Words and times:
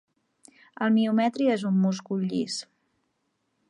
El 0.85 0.95
miometri 0.95 1.51
és 1.59 1.67
un 1.73 1.79
múscul 1.85 2.27
llis. 2.33 2.61